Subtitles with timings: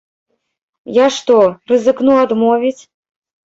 [0.95, 1.37] Я што,
[1.75, 2.79] рызыкну адмовіць?